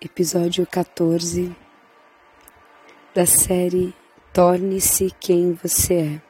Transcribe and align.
episódio 0.00 0.66
14 0.66 1.56
da 3.14 3.24
série 3.24 3.94
Torne-se 4.30 5.10
quem 5.18 5.54
você 5.54 5.94
é. 5.94 6.22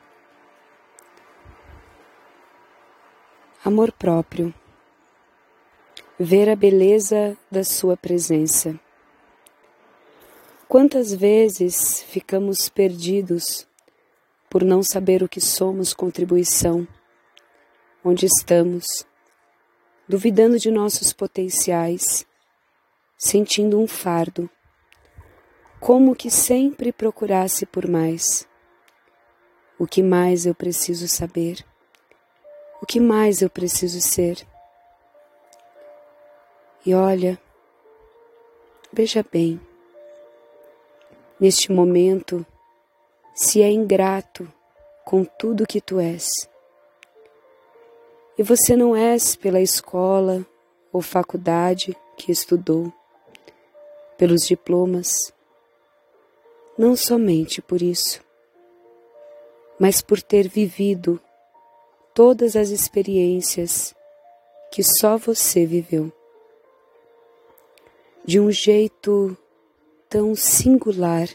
Amor 3.65 3.91
próprio. 3.91 4.55
Ver 6.17 6.49
a 6.49 6.55
beleza 6.55 7.37
da 7.51 7.65
sua 7.65 7.97
presença. 7.97 8.79
Quantas 10.69 11.13
vezes 11.13 12.03
ficamos 12.03 12.69
perdidos 12.69 13.67
por 14.49 14.63
não 14.63 14.81
saber 14.81 15.25
o 15.25 15.29
que 15.29 15.41
somos 15.41 15.93
contribuição, 15.93 16.87
onde 18.05 18.27
estamos, 18.27 18.87
duvidando 20.09 20.57
de 20.57 20.71
nossos 20.71 21.13
potenciais 21.13 22.25
sentindo 23.27 23.81
um 23.81 23.89
fardo, 23.89 24.49
como 25.81 26.15
que 26.15 26.31
sempre 26.31 26.93
procurasse 26.93 27.67
por 27.67 27.89
mais. 27.89 28.49
O 29.77 29.85
que 29.85 30.01
mais 30.01 30.47
eu 30.47 30.55
preciso 30.55 31.09
saber? 31.09 31.67
O 32.81 32.87
que 32.87 33.01
mais 33.01 33.43
eu 33.43 33.51
preciso 33.51 34.01
ser? 34.01 34.47
E 36.85 36.95
olha, 36.95 37.37
veja 38.93 39.25
bem, 39.31 39.61
neste 41.41 41.73
momento, 41.73 42.47
se 43.35 43.61
é 43.61 43.69
ingrato 43.69 44.51
com 45.05 45.25
tudo 45.25 45.67
que 45.67 45.81
tu 45.81 45.99
és, 45.99 46.29
e 48.39 48.43
você 48.45 48.77
não 48.77 48.95
és 48.95 49.35
pela 49.35 49.61
escola 49.61 50.47
ou 50.93 51.03
faculdade 51.03 51.97
que 52.17 52.31
estudou, 52.31 52.93
pelos 54.17 54.47
diplomas, 54.47 55.33
não 56.77 56.97
somente 56.97 57.61
por 57.63 57.83
isso, 57.83 58.21
mas 59.79 60.01
por 60.01 60.23
ter 60.23 60.49
vivido 60.49 61.21
todas 62.15 62.57
as 62.57 62.71
experiências 62.71 63.95
que 64.71 64.83
só 65.01 65.17
você 65.17 65.67
viveu. 65.67 66.13
De 68.25 68.41
um 68.41 68.51
jeito 68.51 69.37
tão 70.09 70.35
singular, 70.35 71.29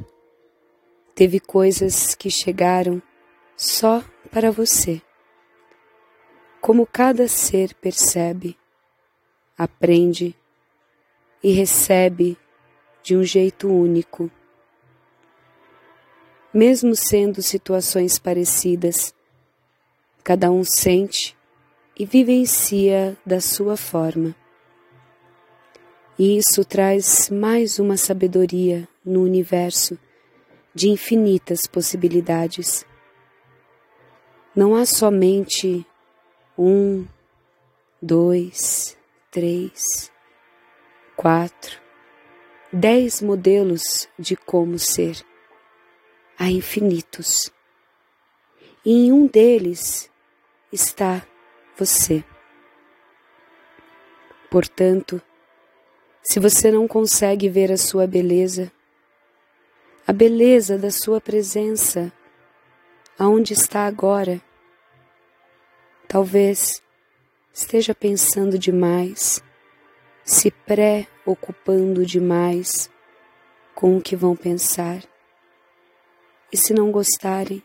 teve 1.15 1.39
coisas 1.39 2.15
que 2.15 2.29
chegaram 2.29 3.01
só 3.55 4.03
para 4.31 4.51
você. 4.51 5.01
Como 6.59 6.85
cada 6.85 7.27
ser 7.27 7.73
percebe, 7.75 8.57
aprende 9.57 10.35
e 11.43 11.51
recebe 11.51 12.37
de 13.03 13.15
um 13.15 13.23
jeito 13.23 13.67
único. 13.67 14.29
Mesmo 16.53 16.95
sendo 16.95 17.41
situações 17.41 18.19
parecidas, 18.19 19.13
cada 20.23 20.51
um 20.51 20.63
sente 20.63 21.35
e 21.97 22.05
vivencia 22.05 23.17
da 23.25 23.39
sua 23.39 23.77
forma. 23.77 24.35
E 26.19 26.37
isso 26.37 26.63
traz 26.63 27.29
mais 27.29 27.79
uma 27.79 27.97
sabedoria 27.97 28.87
no 29.03 29.23
universo 29.23 29.97
de 30.73 30.89
infinitas 30.89 31.65
possibilidades. 31.65 32.85
Não 34.55 34.75
há 34.75 34.85
somente 34.85 35.85
um, 36.57 37.05
dois, 38.01 38.97
três, 39.31 40.11
quatro, 41.15 41.80
dez 42.71 43.21
modelos 43.21 44.07
de 44.17 44.35
como 44.35 44.79
ser. 44.79 45.25
Há 46.37 46.49
infinitos. 46.49 47.51
E 48.85 49.07
em 49.07 49.11
um 49.11 49.27
deles 49.27 50.09
está 50.71 51.25
você. 51.77 52.23
Portanto, 54.49 55.21
se 56.23 56.39
você 56.39 56.71
não 56.71 56.87
consegue 56.87 57.49
ver 57.49 57.71
a 57.71 57.77
sua 57.77 58.07
beleza, 58.07 58.71
a 60.07 60.13
beleza 60.13 60.77
da 60.77 60.91
sua 60.91 61.19
presença, 61.19 62.11
aonde 63.19 63.53
está 63.53 63.85
agora, 63.85 64.41
talvez 66.07 66.81
esteja 67.53 67.93
pensando 67.93 68.57
demais 68.57 69.43
se 70.23 70.51
preocupando 70.51 72.05
demais 72.05 72.89
com 73.73 73.97
o 73.97 74.01
que 74.01 74.15
vão 74.15 74.35
pensar. 74.35 75.03
E 76.51 76.57
se 76.57 76.73
não 76.73 76.91
gostarem? 76.91 77.63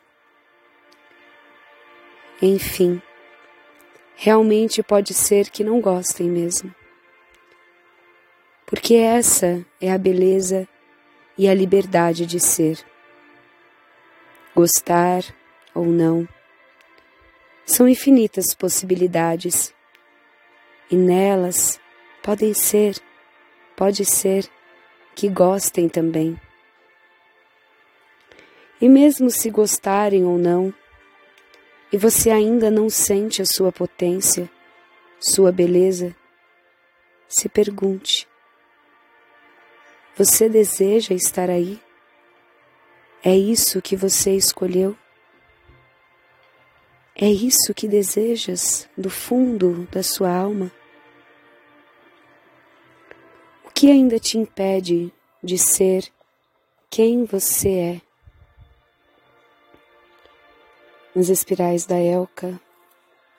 Enfim, 2.41 3.01
realmente 4.15 4.83
pode 4.83 5.13
ser 5.15 5.51
que 5.51 5.65
não 5.65 5.81
gostem 5.81 6.29
mesmo. 6.29 6.75
Porque 8.65 8.95
essa 8.95 9.65
é 9.81 9.93
a 9.93 9.99
beleza 9.99 10.69
e 11.39 11.49
a 11.49 11.55
liberdade 11.55 12.27
de 12.27 12.41
ser. 12.41 12.79
Gostar 14.55 15.23
ou 15.75 15.87
não. 15.87 16.27
São 17.65 17.89
infinitas 17.89 18.55
possibilidades 18.55 19.75
e 20.91 20.97
nelas 20.97 21.81
Podem 22.27 22.53
ser, 22.55 23.01
pode 23.77 24.05
ser 24.05 24.51
que 25.15 25.29
gostem 25.29 25.89
também. 25.89 26.37
E 28.81 28.89
mesmo 28.89 29.31
se 29.31 29.49
gostarem 29.49 30.25
ou 30.25 30.37
não, 30.37 30.75
e 31.93 31.97
você 31.97 32.31
ainda 32.31 32.69
não 32.69 32.91
sente 32.91 33.41
a 33.41 33.47
sua 33.47 33.71
potência, 33.71 34.51
sua 35.21 35.53
beleza, 35.53 36.17
se 37.29 37.49
pergunte: 37.49 38.27
você 40.17 40.49
deseja 40.49 41.15
estar 41.15 41.49
aí? 41.49 41.81
É 43.23 43.37
isso 43.37 43.81
que 43.81 43.95
você 43.95 44.33
escolheu? 44.33 44.99
É 47.15 47.29
isso 47.29 47.73
que 47.73 47.87
desejas 47.87 48.89
do 48.99 49.11
fundo 49.11 49.87
da 49.93 50.03
sua 50.03 50.37
alma? 50.37 50.73
Que 53.77 53.91
ainda 53.91 54.19
te 54.19 54.39
impede 54.39 55.13
de 55.45 55.59
ser 55.59 56.11
quem 56.89 57.27
você 57.27 57.69
é? 57.69 58.01
Nas 61.15 61.29
espirais 61.29 61.85
da 61.85 61.99
Elka, 61.99 62.59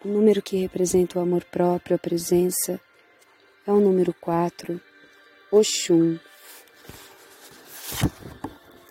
o 0.06 0.08
número 0.08 0.40
que 0.44 0.58
representa 0.58 1.18
o 1.18 1.22
amor 1.24 1.44
próprio, 1.46 1.96
a 1.96 2.00
presença, 2.00 2.80
é 3.66 3.72
o 3.72 3.80
número 3.80 4.14
4, 4.14 4.80
Oxum. 5.52 6.20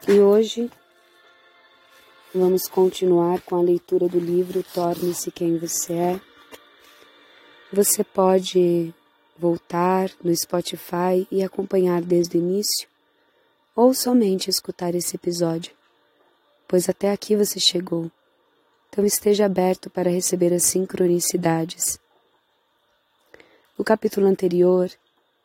E 0.08 0.18
hoje 0.18 0.68
vamos 2.34 2.66
continuar 2.66 3.40
com 3.42 3.54
a 3.54 3.62
leitura 3.62 4.08
do 4.08 4.18
livro 4.18 4.64
Torne-se 4.74 5.30
Quem 5.30 5.58
Você 5.58 5.92
É. 5.92 6.20
Você 7.72 8.02
pode 8.02 8.92
voltar 9.38 10.10
no 10.22 10.34
Spotify 10.34 11.26
e 11.30 11.42
acompanhar 11.42 12.02
desde 12.02 12.36
o 12.36 12.40
início, 12.40 12.88
ou 13.74 13.92
somente 13.92 14.48
escutar 14.48 14.94
esse 14.94 15.16
episódio, 15.16 15.72
pois 16.66 16.88
até 16.88 17.12
aqui 17.12 17.36
você 17.36 17.60
chegou. 17.60 18.10
Então 18.88 19.04
esteja 19.04 19.44
aberto 19.44 19.90
para 19.90 20.10
receber 20.10 20.52
as 20.52 20.62
sincronicidades. 20.64 21.98
No 23.78 23.84
capítulo 23.84 24.26
anterior, 24.26 24.90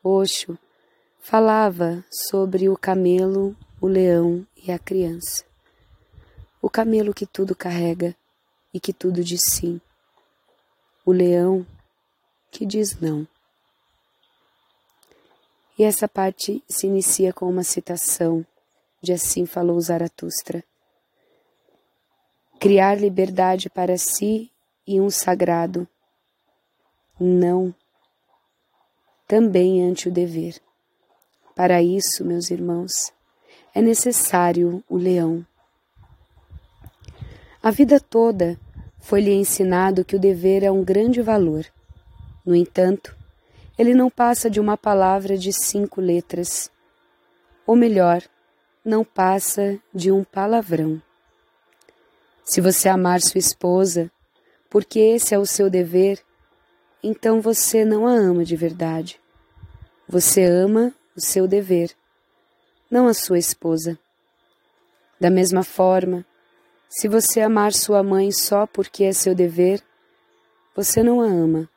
Osho 0.02 0.58
falava 1.20 2.04
sobre 2.10 2.70
o 2.70 2.78
camelo, 2.78 3.56
o 3.82 3.88
leão 3.88 4.48
e 4.56 4.72
a 4.72 4.80
criança. 4.80 5.44
O 6.62 6.70
camelo 6.70 7.14
que 7.14 7.26
tudo 7.26 7.56
carrega 7.56 8.16
e 8.74 8.80
que 8.80 8.94
tudo 8.94 9.24
diz 9.24 9.42
sim. 9.44 9.82
O 11.06 11.12
leão 11.12 11.66
que 12.50 12.66
diz 12.66 13.00
não. 13.00 13.28
E 15.82 15.84
essa 15.84 16.08
parte 16.08 16.64
se 16.70 16.86
inicia 16.86 17.34
com 17.34 17.50
uma 17.50 17.64
citação 17.64 18.46
de 19.02 19.14
Assim 19.14 19.48
falou 19.48 19.82
Zaratustra. 19.82 20.64
Criar 22.60 23.02
liberdade 23.02 23.68
para 23.68 23.98
si 23.98 24.52
e 24.86 25.02
um 25.02 25.10
sagrado. 25.10 25.88
Não. 27.20 27.74
Também 29.28 29.84
ante 29.84 30.08
o 30.08 30.12
dever. 30.12 30.62
Para 31.56 31.82
isso, 31.82 32.24
meus 32.24 32.52
irmãos, 32.52 33.12
é 33.74 33.82
necessário 33.82 34.84
o 34.88 34.96
leão. 34.96 35.44
A 37.64 37.72
vida 37.72 38.00
toda 38.00 38.56
foi-lhe 39.00 39.34
ensinado 39.34 40.06
que 40.06 40.16
o 40.16 40.20
dever 40.20 40.64
é 40.64 40.70
um 40.70 40.84
grande 40.84 41.24
valor. 41.24 41.66
No 42.46 42.56
entanto, 42.56 43.20
ele 43.82 43.96
não 43.96 44.12
passa 44.12 44.48
de 44.48 44.60
uma 44.60 44.78
palavra 44.78 45.36
de 45.36 45.52
cinco 45.52 46.00
letras, 46.00 46.72
ou 47.66 47.76
melhor, 47.76 48.22
não 48.86 49.04
passa 49.04 49.80
de 49.92 50.12
um 50.12 50.24
palavrão. 50.24 51.02
Se 52.44 52.62
você 52.62 52.88
amar 52.88 53.22
sua 53.22 53.40
esposa, 53.40 54.12
porque 54.70 55.00
esse 55.00 55.34
é 55.34 55.40
o 55.40 55.48
seu 55.48 55.68
dever, 55.68 56.24
então 57.02 57.42
você 57.42 57.84
não 57.84 58.06
a 58.06 58.12
ama 58.12 58.46
de 58.46 58.56
verdade. 58.56 59.20
Você 60.08 60.44
ama 60.44 60.94
o 61.18 61.20
seu 61.20 61.48
dever, 61.48 61.90
não 62.88 63.08
a 63.08 63.16
sua 63.16 63.40
esposa. 63.40 63.98
Da 65.20 65.32
mesma 65.32 65.64
forma, 65.64 66.24
se 66.88 67.08
você 67.08 67.42
amar 67.42 67.74
sua 67.74 68.04
mãe 68.04 68.32
só 68.32 68.68
porque 68.68 69.06
é 69.06 69.12
seu 69.12 69.34
dever, 69.34 69.82
você 70.76 71.02
não 71.02 71.20
a 71.20 71.26
ama. 71.26 71.68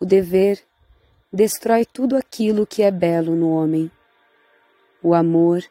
O 0.00 0.04
dever 0.04 0.60
destrói 1.32 1.84
tudo 1.84 2.16
aquilo 2.16 2.66
que 2.66 2.82
é 2.82 2.90
belo 2.90 3.34
no 3.34 3.50
homem: 3.50 3.90
o 5.02 5.14
amor, 5.14 5.64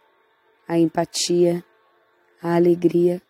a 0.68 0.78
empatia, 0.78 1.64
a 2.42 2.56
alegria. 2.56 3.22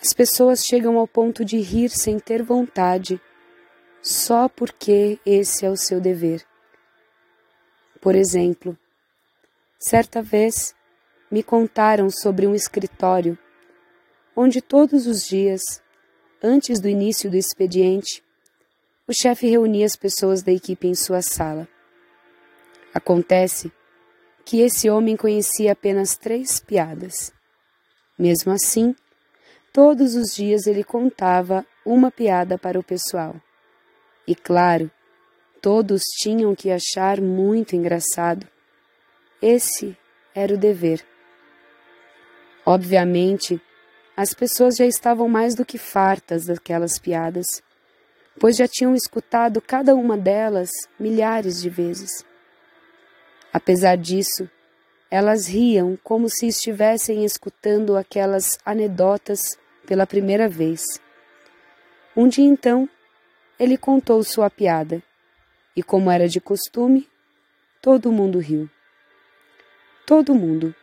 As 0.00 0.12
pessoas 0.12 0.64
chegam 0.64 0.98
ao 0.98 1.08
ponto 1.08 1.44
de 1.44 1.58
rir 1.58 1.88
sem 1.88 2.18
ter 2.18 2.42
vontade, 2.42 3.20
só 4.02 4.48
porque 4.48 5.18
esse 5.24 5.64
é 5.64 5.70
o 5.70 5.76
seu 5.76 6.00
dever. 6.00 6.44
Por 8.00 8.14
exemplo, 8.14 8.76
certa 9.78 10.20
vez 10.20 10.74
me 11.30 11.42
contaram 11.42 12.10
sobre 12.10 12.46
um 12.46 12.54
escritório 12.54 13.38
onde 14.36 14.60
todos 14.60 15.06
os 15.06 15.26
dias, 15.26 15.62
antes 16.42 16.78
do 16.78 16.88
início 16.88 17.30
do 17.30 17.36
expediente, 17.36 18.22
o 19.08 19.12
chefe 19.12 19.48
reunia 19.48 19.86
as 19.86 19.94
pessoas 19.94 20.42
da 20.42 20.50
equipe 20.50 20.88
em 20.88 20.94
sua 20.94 21.22
sala. 21.22 21.68
Acontece 22.92 23.70
que 24.44 24.60
esse 24.60 24.90
homem 24.90 25.16
conhecia 25.16 25.72
apenas 25.72 26.16
três 26.16 26.58
piadas. 26.58 27.32
Mesmo 28.18 28.52
assim, 28.52 28.96
todos 29.72 30.14
os 30.16 30.34
dias 30.34 30.66
ele 30.66 30.82
contava 30.82 31.64
uma 31.84 32.10
piada 32.10 32.58
para 32.58 32.78
o 32.78 32.82
pessoal. 32.82 33.36
E 34.26 34.34
claro, 34.34 34.90
todos 35.62 36.02
tinham 36.20 36.54
que 36.54 36.70
achar 36.70 37.20
muito 37.20 37.76
engraçado. 37.76 38.46
Esse 39.40 39.96
era 40.34 40.54
o 40.54 40.58
dever. 40.58 41.04
Obviamente, 42.64 43.60
as 44.16 44.34
pessoas 44.34 44.76
já 44.76 44.86
estavam 44.86 45.28
mais 45.28 45.54
do 45.54 45.64
que 45.64 45.78
fartas 45.78 46.46
daquelas 46.46 46.98
piadas, 46.98 47.46
pois 48.38 48.56
já 48.56 48.68
tinham 48.68 48.94
escutado 48.94 49.60
cada 49.60 49.94
uma 49.94 50.16
delas 50.16 50.70
milhares 50.98 51.60
de 51.60 51.70
vezes. 51.70 52.24
Apesar 53.52 53.96
disso, 53.96 54.48
elas 55.10 55.46
riam 55.46 55.98
como 56.02 56.28
se 56.28 56.46
estivessem 56.46 57.24
escutando 57.24 57.96
aquelas 57.96 58.58
anedotas 58.64 59.58
pela 59.86 60.06
primeira 60.06 60.48
vez. 60.48 60.82
Um 62.14 62.28
dia 62.28 62.44
então, 62.44 62.88
ele 63.58 63.78
contou 63.78 64.22
sua 64.22 64.50
piada, 64.50 65.02
e 65.74 65.82
como 65.82 66.10
era 66.10 66.28
de 66.28 66.40
costume, 66.40 67.08
todo 67.80 68.12
mundo 68.12 68.38
riu. 68.38 68.68
Todo 70.06 70.34
mundo 70.34 70.74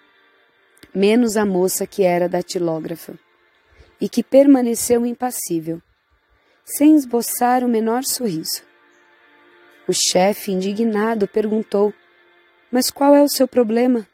menos 0.94 1.38
a 1.38 1.46
moça 1.46 1.88
que 1.88 2.04
era 2.04 2.30
datilógrafa, 2.30 3.18
e 4.00 4.08
que 4.08 4.24
permaneceu 4.24 5.06
impassível, 5.06 5.82
sem 6.64 6.96
esboçar 6.96 7.64
o 7.64 7.68
menor 7.68 8.04
sorriso. 8.04 8.64
O 9.88 9.94
chefe, 9.94 10.52
indignado, 10.52 11.28
perguntou: 11.28 11.94
Mas 12.72 12.90
qual 12.90 13.14
é 13.14 13.22
o 13.22 13.30
seu 13.30 13.48
problema? 13.48 14.08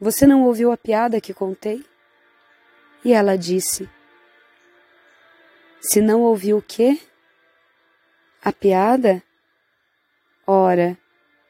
Você 0.00 0.26
não 0.26 0.44
ouviu 0.44 0.72
a 0.72 0.76
piada 0.76 1.20
que 1.20 1.34
contei? 1.34 1.84
E 3.04 3.12
ela 3.12 3.36
disse: 3.36 3.88
Se 5.80 6.00
não 6.00 6.22
ouviu 6.22 6.58
o 6.58 6.62
quê? 6.62 6.98
A 8.42 8.52
piada? 8.52 9.22
Ora, 10.46 10.96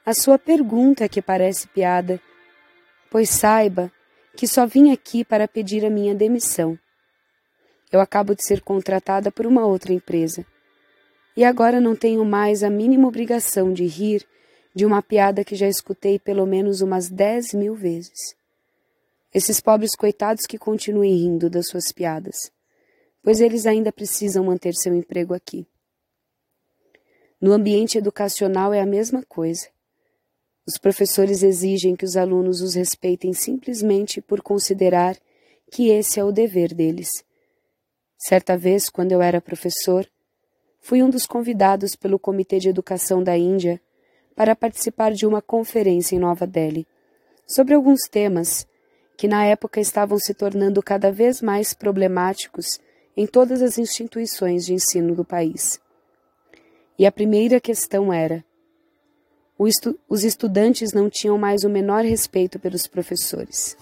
a 0.05 0.15
sua 0.15 0.39
pergunta 0.39 1.05
é 1.05 1.09
que 1.09 1.23
parece 1.23 1.69
piada, 1.69 2.21
pois 3.11 3.31
saiba 3.31 3.93
que 4.37 4.47
só 4.47 4.67
vim 4.67 4.91
aqui 4.91 5.25
para 5.25 5.47
pedir 5.47 5.85
a 5.85 5.91
minha 5.91 6.15
demissão. 6.15 6.79
Eu 7.91 8.01
acabo 8.01 8.35
de 8.35 8.45
ser 8.45 8.61
contratada 8.61 9.33
por 9.33 9.47
uma 9.47 9.67
outra 9.67 9.93
empresa. 9.93 10.45
E 11.37 11.45
agora 11.45 11.81
não 11.81 11.97
tenho 11.97 12.25
mais 12.25 12.63
a 12.63 12.69
mínima 12.69 13.09
obrigação 13.09 13.73
de 13.73 13.87
rir 13.87 14.27
de 14.75 14.85
uma 14.85 15.03
piada 15.03 15.45
que 15.45 15.57
já 15.57 15.67
escutei 15.67 16.19
pelo 16.19 16.47
menos 16.47 16.81
umas 16.81 17.09
dez 17.09 17.53
mil 17.55 17.75
vezes. 17.75 18.37
Esses 19.33 19.61
pobres 19.61 19.95
coitados 19.95 20.47
que 20.47 20.59
continuem 20.59 21.17
rindo 21.17 21.51
das 21.51 21.69
suas 21.69 21.93
piadas, 21.93 22.51
pois 23.23 23.41
eles 23.41 23.67
ainda 23.67 23.93
precisam 23.93 24.45
manter 24.45 24.75
seu 24.75 24.95
emprego 24.95 25.35
aqui. 25.35 25.67
No 27.41 27.53
ambiente 27.53 27.99
educacional 27.99 28.73
é 28.73 28.81
a 28.81 28.87
mesma 28.87 29.23
coisa. 29.23 29.69
Os 30.67 30.77
professores 30.77 31.43
exigem 31.43 31.95
que 31.97 32.05
os 32.05 32.17
alunos 32.17 32.61
os 32.61 32.75
respeitem 32.75 33.33
simplesmente 33.33 34.21
por 34.21 34.43
considerar 34.43 35.17
que 35.71 35.89
esse 35.89 36.19
é 36.19 36.25
o 36.25 36.33
dever 36.33 36.75
deles. 36.75 37.25
Certa 38.19 38.59
vez, 38.59 38.91
quando 38.91 39.13
eu 39.13 39.23
era 39.23 39.41
professor, 39.41 40.05
fui 40.81 41.05
um 41.05 41.09
dos 41.09 41.25
convidados 41.25 41.95
pelo 41.95 42.19
Comitê 42.19 42.59
de 42.59 42.69
Educação 42.69 43.23
da 43.23 43.39
Índia 43.39 43.81
para 44.35 44.57
participar 44.57 45.13
de 45.13 45.25
uma 45.25 45.41
conferência 45.41 46.17
em 46.17 46.19
Nova 46.19 46.45
Delhi 46.45 46.85
sobre 47.47 47.75
alguns 47.75 48.01
temas 48.11 48.67
que 49.17 49.29
na 49.29 49.45
época 49.45 49.81
estavam 49.81 50.19
se 50.19 50.35
tornando 50.35 50.83
cada 50.83 51.13
vez 51.13 51.41
mais 51.41 51.73
problemáticos 51.73 52.81
em 53.17 53.27
todas 53.27 53.63
as 53.63 53.79
instituições 53.79 54.67
de 54.67 54.75
ensino 54.75 55.15
do 55.15 55.25
país. 55.25 55.81
E 56.99 57.07
a 57.07 57.13
primeira 57.13 57.61
questão 57.61 58.13
era: 58.13 58.45
estu 59.61 59.99
os 60.09 60.25
estudantes 60.25 60.93
não 60.93 61.09
tinham 61.09 61.39
mais 61.39 61.63
o 61.63 61.69
menor 61.69 62.05
respeito 62.05 62.59
pelos 62.59 62.87
professores. 62.89 63.77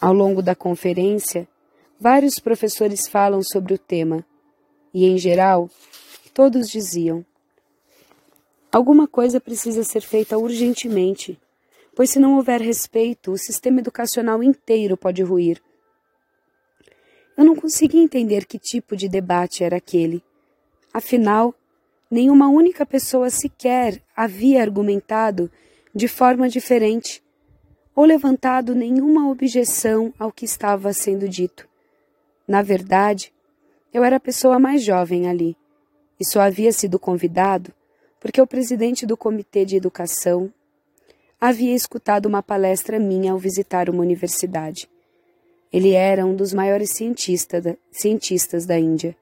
Ao 0.00 0.12
longo 0.12 0.42
da 0.42 0.54
conferência, 0.54 1.48
vários 1.98 2.38
professores 2.38 3.08
falam 3.08 3.42
sobre 3.42 3.74
o 3.74 3.78
tema, 3.78 4.24
e, 4.92 5.06
em 5.06 5.18
geral, 5.18 5.70
todos 6.32 6.68
diziam: 6.68 7.24
Alguma 8.70 9.08
coisa 9.08 9.40
precisa 9.40 9.82
ser 9.82 10.00
feita 10.00 10.38
urgentemente, 10.38 11.38
pois 11.94 12.10
se 12.10 12.18
não 12.18 12.36
houver 12.36 12.60
respeito, 12.60 13.32
o 13.32 13.38
sistema 13.38 13.80
educacional 13.80 14.42
inteiro 14.42 14.96
pode 14.96 15.22
ruir. 15.22 15.60
Eu 17.36 17.44
não 17.44 17.54
conseguia 17.54 18.02
entender 18.02 18.46
que 18.46 18.58
tipo 18.58 18.96
de 18.96 19.08
debate 19.08 19.62
era 19.62 19.76
aquele. 19.76 20.22
Afinal, 20.92 21.54
nenhuma 22.10 22.48
única 22.48 22.84
pessoa 22.84 23.30
sequer 23.30 24.02
havia 24.16 24.60
argumentado 24.60 25.50
de 25.94 26.08
forma 26.08 26.48
diferente 26.48 27.22
ou 27.94 28.04
levantado 28.04 28.74
nenhuma 28.74 29.30
objeção 29.30 30.12
ao 30.18 30.32
que 30.32 30.44
estava 30.44 30.92
sendo 30.92 31.28
dito. 31.28 31.67
Na 32.48 32.62
verdade, 32.62 33.32
eu 33.92 34.02
era 34.02 34.16
a 34.16 34.20
pessoa 34.20 34.58
mais 34.58 34.82
jovem 34.82 35.28
ali 35.28 35.56
e 36.18 36.26
só 36.26 36.40
havia 36.40 36.72
sido 36.72 36.98
convidado 36.98 37.72
porque 38.18 38.40
o 38.40 38.46
presidente 38.46 39.06
do 39.06 39.16
Comitê 39.16 39.64
de 39.64 39.76
Educação 39.76 40.52
havia 41.40 41.74
escutado 41.74 42.26
uma 42.26 42.42
palestra 42.42 42.98
minha 42.98 43.30
ao 43.30 43.38
visitar 43.38 43.88
uma 43.88 44.02
universidade. 44.02 44.88
Ele 45.72 45.92
era 45.92 46.26
um 46.26 46.34
dos 46.34 46.52
maiores 46.52 46.90
cientistas 46.90 47.62
da, 47.62 47.76
cientistas 47.92 48.66
da 48.66 48.78
Índia. 48.78 49.14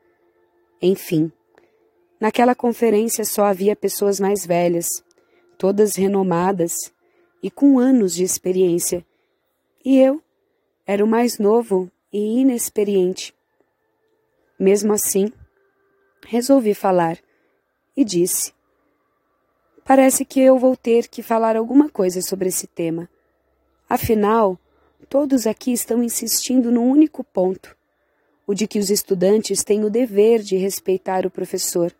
Enfim, 0.80 1.30
Naquela 2.18 2.54
conferência 2.54 3.24
só 3.24 3.44
havia 3.44 3.76
pessoas 3.76 4.18
mais 4.18 4.46
velhas, 4.46 4.86
todas 5.58 5.96
renomadas 5.96 6.72
e 7.42 7.50
com 7.50 7.78
anos 7.78 8.14
de 8.14 8.24
experiência. 8.24 9.04
E 9.84 9.98
eu 9.98 10.22
era 10.86 11.04
o 11.04 11.08
mais 11.08 11.38
novo 11.38 11.90
e 12.12 12.40
inexperiente. 12.40 13.34
Mesmo 14.58 14.92
assim, 14.92 15.32
resolvi 16.26 16.74
falar 16.74 17.18
e 17.96 18.04
disse: 18.04 18.52
Parece 19.84 20.24
que 20.24 20.40
eu 20.40 20.58
vou 20.58 20.76
ter 20.76 21.08
que 21.08 21.22
falar 21.22 21.56
alguma 21.56 21.88
coisa 21.88 22.20
sobre 22.20 22.48
esse 22.48 22.66
tema. 22.66 23.08
Afinal, 23.88 24.58
todos 25.08 25.46
aqui 25.46 25.72
estão 25.72 26.02
insistindo 26.02 26.72
num 26.72 26.90
único 26.90 27.22
ponto: 27.22 27.76
o 28.46 28.54
de 28.54 28.66
que 28.66 28.78
os 28.78 28.90
estudantes 28.90 29.62
têm 29.62 29.84
o 29.84 29.90
dever 29.90 30.42
de 30.42 30.56
respeitar 30.56 31.24
o 31.24 31.30
professor. 31.30 31.94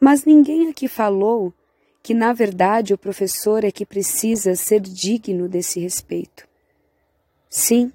Mas 0.00 0.24
ninguém 0.24 0.68
aqui 0.68 0.88
falou 0.88 1.52
que, 2.02 2.14
na 2.14 2.32
verdade, 2.32 2.92
o 2.92 2.98
professor 2.98 3.64
é 3.64 3.70
que 3.70 3.86
precisa 3.86 4.56
ser 4.56 4.80
digno 4.80 5.48
desse 5.48 5.78
respeito. 5.78 6.48
Sim, 7.48 7.92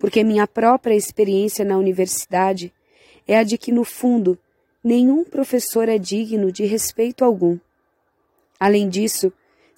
porque 0.00 0.24
minha 0.24 0.48
própria 0.48 0.94
experiência 0.94 1.64
na 1.64 1.76
universidade 1.76 2.72
é 3.28 3.36
a 3.36 3.44
de 3.44 3.58
que, 3.58 3.70
no 3.70 3.84
fundo, 3.84 4.36
nenhum 4.82 5.22
professor 5.24 5.90
é 5.90 5.98
digno 5.98 6.50
de 6.50 6.64
respeito 6.64 7.22
algum. 7.22 7.58
Além 8.58 8.88
disso, 8.88 9.30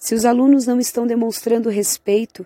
Se 0.03 0.13
os 0.13 0.25
alunos 0.25 0.67
não 0.67 0.81
estão 0.81 1.07
demonstrando 1.07 1.69
respeito, 1.69 2.45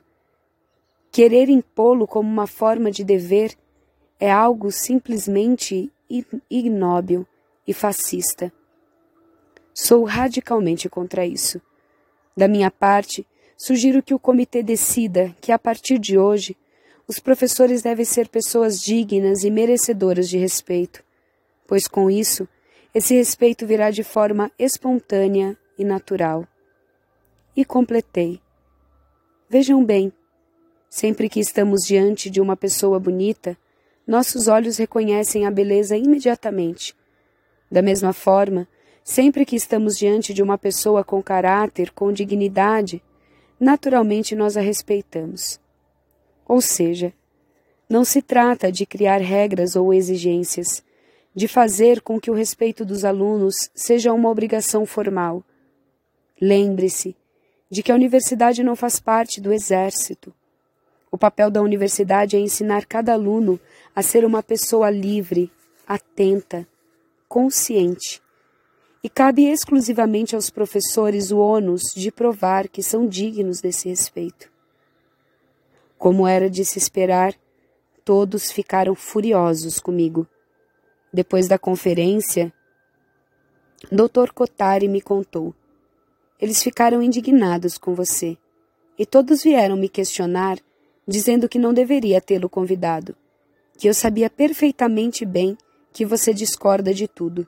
querer 1.11 1.49
impô-lo 1.49 2.05
como 2.05 2.29
uma 2.29 2.45
forma 2.45 2.91
de 2.91 3.03
dever 3.03 3.57
é 4.19 4.31
algo 4.31 4.71
simplesmente 4.71 5.91
ignóbil 6.47 7.25
e 7.67 7.73
fascista. 7.73 8.53
Sou 9.73 10.03
radicalmente 10.03 10.87
contra 10.87 11.25
isso. 11.25 11.59
Da 12.37 12.47
minha 12.47 12.69
parte, 12.69 13.25
sugiro 13.57 14.03
que 14.03 14.13
o 14.13 14.19
comitê 14.19 14.61
decida 14.61 15.35
que, 15.41 15.51
a 15.51 15.57
partir 15.57 15.97
de 15.97 16.15
hoje, 16.15 16.55
os 17.07 17.19
professores 17.19 17.81
devem 17.81 18.03
ser 18.03 18.27
pessoas 18.27 18.79
dignas 18.79 19.43
e 19.43 19.49
merecedoras 19.49 20.27
de 20.27 20.37
respeito, 20.37 21.01
pois 21.65 21.87
com 21.87 22.11
isso, 22.11 22.47
esse 22.93 23.15
respeito 23.15 23.65
virá 23.65 23.91
de 23.91 24.03
forma 24.03 24.51
espontânea 24.59 25.57
e 25.77 25.85
natural. 25.85 26.45
E 27.55 27.63
completei. 27.63 28.41
Vejam 29.49 29.83
bem, 29.85 30.11
sempre 30.89 31.29
que 31.29 31.39
estamos 31.39 31.83
diante 31.83 32.29
de 32.29 32.41
uma 32.41 32.57
pessoa 32.57 32.99
bonita, 32.99 33.57
nossos 34.05 34.47
olhos 34.47 34.77
reconhecem 34.77 35.45
a 35.45 35.51
beleza 35.51 35.95
imediatamente. 35.95 36.93
Da 37.71 37.81
mesma 37.81 38.11
forma, 38.11 38.67
sempre 39.03 39.45
que 39.45 39.55
estamos 39.55 39.97
diante 39.97 40.33
de 40.33 40.43
uma 40.43 40.57
pessoa 40.57 41.03
com 41.03 41.23
caráter, 41.23 41.91
com 41.91 42.11
dignidade, 42.11 43.01
naturalmente 43.57 44.35
nós 44.35 44.57
a 44.57 44.61
respeitamos. 44.61 45.59
Ou 46.47 46.61
seja, 46.61 47.13
não 47.89 48.05
se 48.05 48.21
trata 48.21 48.71
de 48.71 48.85
criar 48.85 49.17
regras 49.17 49.75
ou 49.75 49.93
exigências, 49.93 50.83
de 51.35 51.47
fazer 51.47 52.01
com 52.01 52.19
que 52.19 52.31
o 52.31 52.33
respeito 52.33 52.85
dos 52.85 53.03
alunos 53.03 53.69
seja 53.75 54.13
uma 54.13 54.29
obrigação 54.29 54.85
formal. 54.85 55.43
Lembre-se 56.41 57.15
de 57.69 57.83
que 57.83 57.91
a 57.91 57.95
universidade 57.95 58.63
não 58.63 58.75
faz 58.75 58.99
parte 58.99 59.41
do 59.41 59.51
exército. 59.51 60.33
O 61.11 61.17
papel 61.17 61.51
da 61.51 61.61
universidade 61.61 62.35
é 62.35 62.39
ensinar 62.39 62.85
cada 62.85 63.13
aluno 63.13 63.59
a 63.95 64.01
ser 64.01 64.25
uma 64.25 64.41
pessoa 64.41 64.89
livre, 64.89 65.51
atenta, 65.85 66.67
consciente. 67.27 68.21
E 69.03 69.09
cabe 69.09 69.45
exclusivamente 69.45 70.35
aos 70.35 70.49
professores 70.49 71.31
o 71.31 71.37
ônus 71.39 71.81
de 71.95 72.11
provar 72.11 72.67
que 72.67 72.81
são 72.81 73.07
dignos 73.07 73.61
desse 73.61 73.89
respeito. 73.89 74.56
Como 75.97 76.27
era 76.27 76.49
de 76.49 76.63
se 76.63 76.77
esperar, 76.77 77.33
todos 78.05 78.51
ficaram 78.51 78.95
furiosos 78.95 79.79
comigo. 79.79 80.27
Depois 81.11 81.47
da 81.47 81.57
conferência, 81.57 82.53
Dr. 83.91 84.31
Kotari 84.33 84.87
me 84.87 85.01
contou 85.01 85.53
eles 86.39 86.61
ficaram 86.61 87.01
indignados 87.01 87.77
com 87.77 87.95
você. 87.95 88.37
E 88.97 89.05
todos 89.05 89.43
vieram 89.43 89.75
me 89.75 89.89
questionar, 89.89 90.59
dizendo 91.07 91.49
que 91.49 91.59
não 91.59 91.73
deveria 91.73 92.21
tê-lo 92.21 92.49
convidado, 92.49 93.15
que 93.77 93.87
eu 93.87 93.93
sabia 93.93 94.29
perfeitamente 94.29 95.25
bem 95.25 95.57
que 95.91 96.05
você 96.05 96.33
discorda 96.33 96.93
de 96.93 97.07
tudo, 97.07 97.47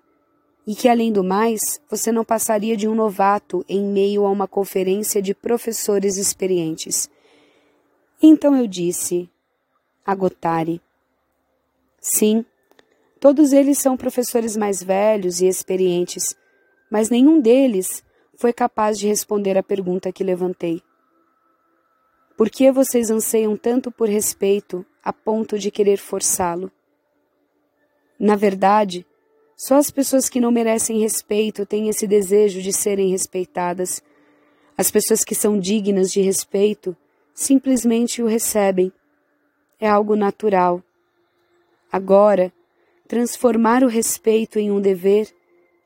e 0.65 0.75
que, 0.75 0.87
além 0.87 1.11
do 1.11 1.23
mais, 1.23 1.81
você 1.89 2.11
não 2.11 2.23
passaria 2.23 2.77
de 2.77 2.87
um 2.87 2.93
novato 2.93 3.65
em 3.67 3.83
meio 3.83 4.25
a 4.25 4.31
uma 4.31 4.47
conferência 4.47 5.21
de 5.21 5.33
professores 5.33 6.17
experientes. 6.17 7.09
Então 8.21 8.55
eu 8.55 8.67
disse 8.67 9.29
a 10.05 10.13
Gotari: 10.13 10.81
Sim, 12.01 12.45
todos 13.19 13.53
eles 13.53 13.77
são 13.77 13.95
professores 13.95 14.57
mais 14.57 14.83
velhos 14.83 15.39
e 15.39 15.47
experientes, 15.47 16.35
mas 16.91 17.09
nenhum 17.09 17.39
deles 17.39 18.03
foi 18.35 18.51
capaz 18.51 18.99
de 18.99 19.07
responder 19.07 19.57
à 19.57 19.63
pergunta 19.63 20.11
que 20.11 20.23
levantei. 20.23 20.81
Por 22.37 22.49
que 22.49 22.71
vocês 22.71 23.09
anseiam 23.09 23.57
tanto 23.57 23.91
por 23.91 24.07
respeito 24.07 24.85
a 25.03 25.11
ponto 25.11 25.59
de 25.59 25.69
querer 25.69 25.97
forçá-lo? 25.97 26.71
Na 28.17 28.35
verdade, 28.35 29.05
só 29.57 29.75
as 29.75 29.91
pessoas 29.91 30.29
que 30.29 30.39
não 30.39 30.51
merecem 30.51 30.99
respeito 30.99 31.65
têm 31.65 31.89
esse 31.89 32.07
desejo 32.07 32.61
de 32.61 32.71
serem 32.71 33.11
respeitadas. 33.11 34.01
As 34.77 34.89
pessoas 34.89 35.25
que 35.25 35.35
são 35.35 35.59
dignas 35.59 36.11
de 36.11 36.21
respeito 36.21 36.95
simplesmente 37.39 38.21
o 38.21 38.27
recebem. 38.27 38.91
É 39.79 39.87
algo 39.87 40.13
natural. 40.13 40.83
Agora, 41.89 42.51
transformar 43.07 43.81
o 43.81 43.87
respeito 43.87 44.59
em 44.59 44.69
um 44.69 44.81
dever 44.81 45.33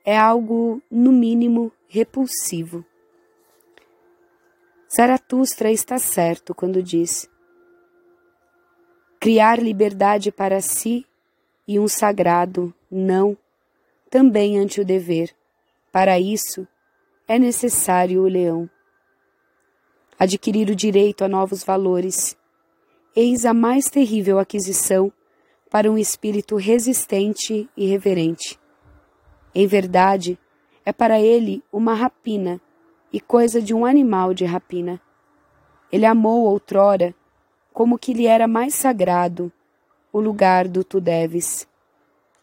é 0.04 0.18
algo, 0.18 0.82
no 0.90 1.12
mínimo, 1.12 1.70
repulsivo. 1.86 2.84
Zaratustra 4.94 5.70
está 5.70 5.96
certo 5.96 6.56
quando 6.56 6.82
diz: 6.82 7.30
criar 9.20 9.62
liberdade 9.62 10.32
para 10.32 10.60
si 10.60 11.06
e 11.68 11.78
um 11.78 11.86
sagrado 11.86 12.74
não, 12.90 13.38
também 14.10 14.58
ante 14.58 14.80
o 14.80 14.84
dever. 14.84 15.30
Para 15.92 16.18
isso, 16.18 16.66
é 17.28 17.38
necessário 17.38 18.22
o 18.22 18.28
leão. 18.28 18.68
Adquirir 20.24 20.70
o 20.70 20.74
direito 20.74 21.22
a 21.22 21.28
novos 21.28 21.62
valores. 21.62 22.34
Eis 23.14 23.44
a 23.44 23.52
mais 23.52 23.90
terrível 23.90 24.38
aquisição 24.38 25.12
para 25.70 25.90
um 25.90 25.98
espírito 25.98 26.56
resistente 26.56 27.68
e 27.76 27.84
reverente. 27.84 28.58
Em 29.54 29.66
verdade, 29.66 30.38
é 30.82 30.94
para 30.94 31.20
ele 31.20 31.62
uma 31.70 31.92
rapina 31.92 32.58
e 33.12 33.20
coisa 33.20 33.60
de 33.60 33.74
um 33.74 33.84
animal 33.84 34.32
de 34.32 34.46
rapina. 34.46 34.98
Ele 35.92 36.06
amou 36.06 36.46
outrora 36.46 37.14
como 37.70 37.98
que 37.98 38.14
lhe 38.14 38.26
era 38.26 38.48
mais 38.48 38.74
sagrado 38.74 39.52
o 40.10 40.20
lugar 40.20 40.66
do 40.68 40.82
tu 40.82 41.02
deves. 41.02 41.68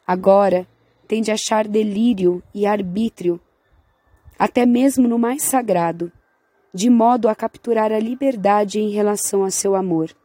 Agora 0.06 0.68
tem 1.08 1.20
de 1.20 1.32
achar 1.32 1.68
delírio 1.68 2.44
e 2.54 2.68
arbítrio, 2.68 3.42
até 4.38 4.68
mesmo 4.68 5.08
no 5.08 5.18
mais 5.18 5.42
sagrado, 5.42 6.12
de 6.74 6.90
modo 6.90 7.28
a 7.28 7.36
capturar 7.36 7.92
a 7.92 8.00
liberdade 8.00 8.80
em 8.80 8.90
relação 8.90 9.44
a 9.44 9.52
seu 9.52 9.76
amor. 9.76 10.16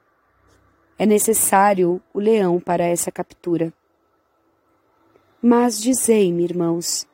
É 0.98 1.04
necessário 1.04 2.00
o 2.14 2.20
leão 2.20 2.60
para 2.60 2.84
essa 2.84 3.10
captura. 3.10 3.72
Mas 5.42 5.80
dizei-me, 5.80 6.44
irmãos, 6.44 7.06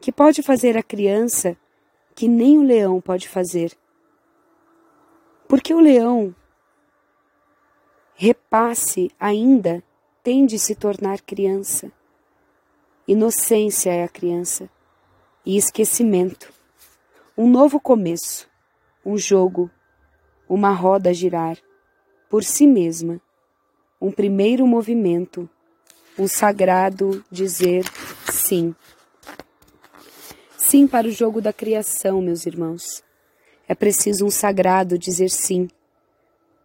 que 0.00 0.12
pode 0.12 0.42
fazer 0.42 0.76
a 0.76 0.82
criança 0.82 1.56
que 2.14 2.28
nem 2.28 2.58
o 2.58 2.62
leão 2.62 3.00
pode 3.00 3.28
fazer. 3.28 3.76
Porque 5.46 5.72
o 5.72 5.80
leão 5.80 6.34
repasse 8.14 9.10
ainda 9.18 9.82
tem 10.22 10.44
de 10.44 10.58
se 10.58 10.74
tornar 10.74 11.20
criança. 11.20 11.90
Inocência 13.06 13.90
é 13.90 14.02
a 14.02 14.08
criança 14.08 14.68
e 15.46 15.56
esquecimento. 15.56 16.52
Um 17.36 17.48
novo 17.48 17.80
começo, 17.80 18.47
um 19.08 19.16
jogo, 19.16 19.70
uma 20.46 20.70
roda 20.70 21.14
girar 21.14 21.56
por 22.28 22.44
si 22.44 22.66
mesma, 22.66 23.18
um 23.98 24.12
primeiro 24.12 24.66
movimento, 24.66 25.48
um 26.18 26.28
sagrado 26.28 27.24
dizer 27.30 27.86
sim. 28.30 28.74
Sim 30.58 30.86
para 30.86 31.06
o 31.06 31.10
jogo 31.10 31.40
da 31.40 31.54
criação, 31.54 32.20
meus 32.20 32.44
irmãos. 32.44 33.02
É 33.66 33.74
preciso 33.74 34.26
um 34.26 34.30
sagrado 34.30 34.98
dizer 34.98 35.30
sim. 35.30 35.70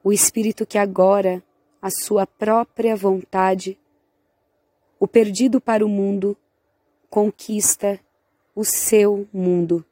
O 0.04 0.12
espírito 0.12 0.66
que 0.66 0.78
agora, 0.78 1.42
a 1.82 1.90
sua 1.90 2.28
própria 2.28 2.94
vontade, 2.94 3.80
o 5.00 5.08
perdido 5.08 5.62
para 5.62 5.86
o 5.86 5.90
mundo, 5.90 6.36
conquista 7.10 7.98
o 8.54 8.66
seu 8.66 9.26
mundo. 9.32 9.86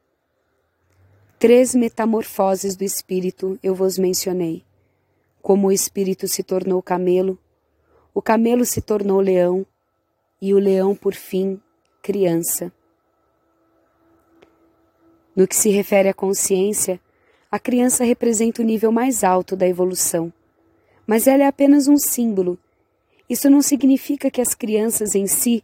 Três 1.41 1.73
metamorfoses 1.73 2.75
do 2.75 2.83
espírito 2.83 3.57
eu 3.63 3.73
vos 3.73 3.97
mencionei. 3.97 4.63
Como 5.41 5.69
o 5.69 5.71
espírito 5.71 6.27
se 6.27 6.43
tornou 6.43 6.83
camelo, 6.83 7.35
o 8.13 8.21
camelo 8.21 8.63
se 8.63 8.79
tornou 8.79 9.19
leão, 9.19 9.65
e 10.39 10.53
o 10.53 10.59
leão, 10.59 10.93
por 10.95 11.15
fim, 11.15 11.59
criança. 11.99 12.71
No 15.35 15.47
que 15.47 15.55
se 15.55 15.71
refere 15.71 16.09
à 16.09 16.13
consciência, 16.13 17.01
a 17.49 17.57
criança 17.57 18.03
representa 18.03 18.61
o 18.61 18.65
nível 18.65 18.91
mais 18.91 19.23
alto 19.23 19.55
da 19.55 19.67
evolução, 19.67 20.31
mas 21.07 21.25
ela 21.25 21.41
é 21.41 21.47
apenas 21.47 21.87
um 21.87 21.97
símbolo. 21.97 22.55
Isso 23.27 23.49
não 23.49 23.63
significa 23.63 24.29
que 24.29 24.41
as 24.41 24.53
crianças 24.53 25.15
em 25.15 25.25
si 25.25 25.63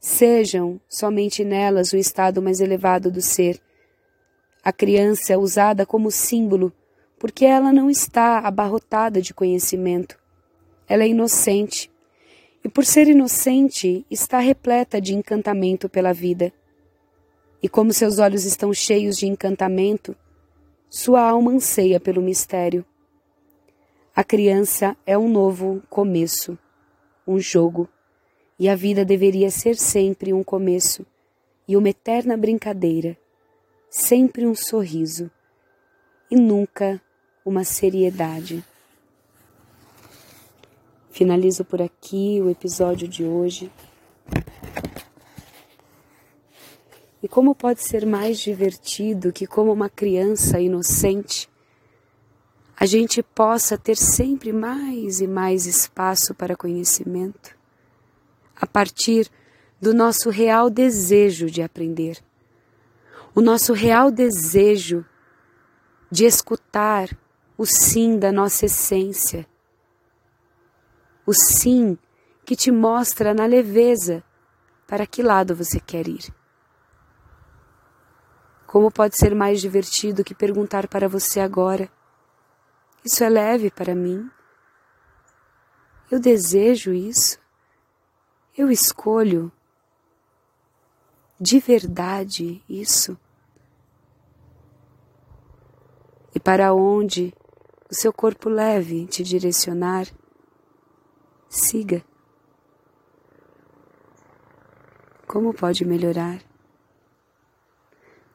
sejam 0.00 0.80
somente 0.88 1.44
nelas 1.44 1.92
o 1.92 1.96
estado 1.96 2.42
mais 2.42 2.58
elevado 2.58 3.08
do 3.08 3.22
ser. 3.22 3.62
A 4.64 4.72
criança 4.72 5.32
é 5.32 5.36
usada 5.36 5.84
como 5.84 6.10
símbolo 6.10 6.72
porque 7.18 7.44
ela 7.44 7.72
não 7.72 7.88
está 7.88 8.38
abarrotada 8.38 9.20
de 9.20 9.32
conhecimento. 9.34 10.18
Ela 10.88 11.04
é 11.04 11.08
inocente 11.08 11.90
e, 12.64 12.68
por 12.68 12.84
ser 12.84 13.08
inocente, 13.08 14.06
está 14.10 14.38
repleta 14.38 15.00
de 15.00 15.14
encantamento 15.14 15.88
pela 15.88 16.12
vida. 16.12 16.52
E 17.62 17.68
como 17.68 17.92
seus 17.92 18.18
olhos 18.18 18.44
estão 18.44 18.72
cheios 18.72 19.16
de 19.16 19.26
encantamento, 19.26 20.16
Sua 20.88 21.22
alma 21.22 21.52
anseia 21.52 21.98
pelo 21.98 22.20
mistério. 22.20 22.84
A 24.14 24.22
criança 24.22 24.94
é 25.06 25.16
um 25.16 25.26
novo 25.26 25.82
começo, 25.88 26.58
um 27.26 27.38
jogo, 27.38 27.88
e 28.58 28.68
a 28.68 28.74
vida 28.74 29.04
deveria 29.04 29.50
ser 29.50 29.76
sempre 29.76 30.32
um 30.34 30.44
começo 30.44 31.06
e 31.66 31.76
uma 31.76 31.88
eterna 31.88 32.36
brincadeira, 32.36 33.16
sempre 33.92 34.46
um 34.46 34.54
sorriso 34.54 35.30
e 36.30 36.34
nunca 36.34 36.98
uma 37.44 37.62
seriedade. 37.62 38.64
Finalizo 41.10 41.62
por 41.62 41.82
aqui 41.82 42.40
o 42.40 42.48
episódio 42.48 43.06
de 43.06 43.22
hoje. 43.22 43.70
E 47.22 47.28
como 47.28 47.54
pode 47.54 47.82
ser 47.82 48.06
mais 48.06 48.38
divertido 48.40 49.30
que, 49.30 49.46
como 49.46 49.70
uma 49.70 49.90
criança 49.90 50.58
inocente, 50.58 51.46
a 52.74 52.86
gente 52.86 53.22
possa 53.22 53.76
ter 53.76 53.98
sempre 53.98 54.54
mais 54.54 55.20
e 55.20 55.26
mais 55.26 55.66
espaço 55.66 56.34
para 56.34 56.56
conhecimento, 56.56 57.54
a 58.56 58.66
partir 58.66 59.30
do 59.78 59.92
nosso 59.92 60.30
real 60.30 60.70
desejo 60.70 61.50
de 61.50 61.60
aprender, 61.60 62.22
o 63.34 63.40
nosso 63.40 63.72
real 63.72 64.10
desejo 64.10 65.04
de 66.10 66.24
escutar 66.24 67.08
o 67.56 67.64
sim 67.64 68.18
da 68.18 68.30
nossa 68.30 68.66
essência, 68.66 69.46
o 71.24 71.32
sim 71.32 71.96
que 72.44 72.54
te 72.54 72.70
mostra 72.70 73.32
na 73.32 73.46
leveza 73.46 74.22
para 74.86 75.06
que 75.06 75.22
lado 75.22 75.54
você 75.54 75.80
quer 75.80 76.08
ir. 76.08 76.34
Como 78.66 78.90
pode 78.90 79.16
ser 79.16 79.34
mais 79.34 79.60
divertido 79.60 80.24
que 80.24 80.34
perguntar 80.34 80.88
para 80.88 81.08
você 81.08 81.40
agora? 81.40 81.90
Isso 83.04 83.22
é 83.24 83.28
leve 83.28 83.70
para 83.70 83.94
mim? 83.94 84.30
Eu 86.10 86.20
desejo 86.20 86.92
isso? 86.92 87.38
Eu 88.56 88.70
escolho 88.70 89.50
de 91.42 91.58
verdade 91.58 92.62
isso? 92.68 93.18
E 96.32 96.38
para 96.38 96.72
onde 96.72 97.34
o 97.90 97.94
seu 97.94 98.12
corpo 98.12 98.48
leve 98.48 99.08
te 99.08 99.24
direcionar, 99.24 100.06
siga. 101.48 102.04
Como 105.26 105.52
pode 105.52 105.84
melhorar? 105.84 106.40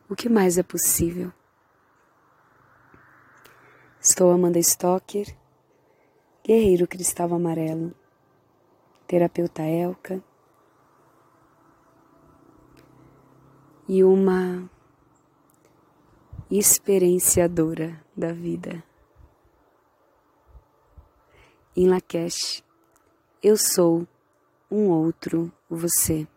O 0.09 0.15
que 0.15 0.27
mais 0.27 0.57
é 0.57 0.63
possível? 0.63 1.31
Estou 4.01 4.31
Amanda 4.31 4.59
Stocker, 4.59 5.33
guerreiro 6.43 6.85
cristal 6.85 7.33
amarelo, 7.33 7.95
terapeuta 9.07 9.63
Elka 9.63 10.21
e 13.87 14.03
uma 14.03 14.69
experienciadora 16.51 18.01
da 18.15 18.33
vida. 18.33 18.83
Em 21.75 21.87
Lakesh, 21.87 22.63
eu 23.41 23.55
sou 23.55 24.07
um 24.69 24.89
outro 24.89 25.51
você. 25.69 26.27